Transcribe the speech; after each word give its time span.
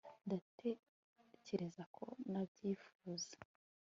ndatekereza 0.25 1.83
ko 1.95 2.05
nabyifuza 2.31 3.35